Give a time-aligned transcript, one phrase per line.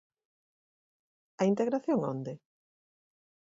[1.41, 2.33] ¿A integración onde?